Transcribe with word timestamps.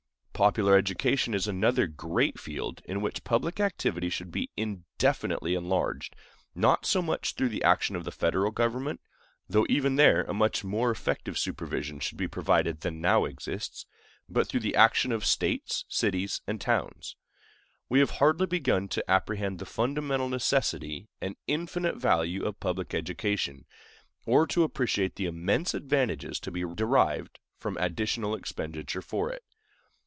Popular 0.33 0.75
education 0.75 1.35
is 1.35 1.47
another 1.47 1.85
great 1.85 2.39
field 2.39 2.81
in 2.85 2.99
which 3.01 3.23
public 3.23 3.59
activity 3.59 4.09
should 4.09 4.31
be 4.31 4.49
indefinitely 4.57 5.53
enlarged, 5.53 6.15
not 6.55 6.83
so 6.83 6.99
much 6.99 7.35
through 7.35 7.49
the 7.49 7.61
action 7.63 7.95
of 7.95 8.05
the 8.05 8.11
Federal 8.11 8.49
government,—though 8.49 9.67
even 9.69 9.97
there 9.97 10.23
a 10.23 10.33
much 10.33 10.63
more 10.63 10.89
effective 10.89 11.37
supervision 11.37 11.99
should 11.99 12.17
be 12.17 12.27
provided 12.27 12.81
than 12.81 12.99
now 12.99 13.23
exists,—but 13.23 14.47
through 14.47 14.61
the 14.61 14.73
action 14.75 15.11
of 15.11 15.23
States, 15.27 15.85
cities, 15.87 16.41
and 16.47 16.59
towns. 16.59 17.15
We 17.87 17.99
have 17.99 18.09
hardly 18.17 18.47
begun 18.47 18.87
to 18.87 19.05
apprehend 19.07 19.59
the 19.59 19.67
fundamental 19.67 20.27
necessity 20.27 21.07
and 21.21 21.35
infinite 21.45 21.97
value 21.97 22.43
of 22.45 22.59
public 22.59 22.95
education, 22.95 23.67
or 24.25 24.47
to 24.47 24.63
appreciate 24.63 25.17
the 25.17 25.27
immense 25.27 25.75
advantages 25.75 26.39
to 26.39 26.49
be 26.49 26.63
derived 26.73 27.37
from 27.59 27.77
additional 27.77 28.33
expenditure 28.33 29.03
for 29.03 29.31
it. 29.31 29.43